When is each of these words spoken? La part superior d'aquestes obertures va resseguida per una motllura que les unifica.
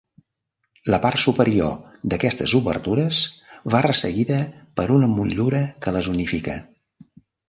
La 0.91 0.97
part 1.01 1.19
superior 1.23 1.75
d'aquestes 2.13 2.55
obertures 2.59 3.19
va 3.73 3.81
resseguida 3.87 4.39
per 4.81 4.87
una 4.95 5.11
motllura 5.13 5.61
que 5.87 5.95
les 5.99 6.11
unifica. 6.15 6.57